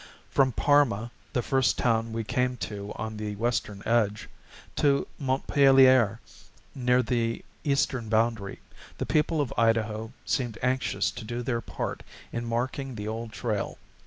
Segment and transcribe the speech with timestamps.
[0.31, 4.29] From Parma, the first town we came to on the western edge,
[4.77, 6.19] to Montpelier,
[6.73, 8.61] near the eastern boundary,
[8.97, 12.01] the people of Idaho seemed anxious to do their part
[12.31, 13.77] in marking the old trail.